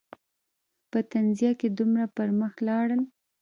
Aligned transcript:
په 0.91 0.99
تنزیه 1.11 1.51
کې 1.59 1.67
دومره 1.79 2.05
پر 2.15 2.27
مخ 2.39 2.53
لاړل. 2.67 3.01